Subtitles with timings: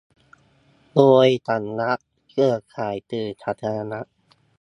[0.93, 1.99] โดย สำนัก
[2.29, 3.99] เครือข่ายสื่อสาธารณะ